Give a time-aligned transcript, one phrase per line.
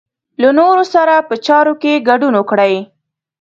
[0.41, 2.75] له نورو سره په چارو کې ګډون وکړئ.